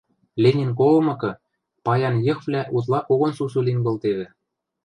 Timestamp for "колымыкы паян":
0.79-2.15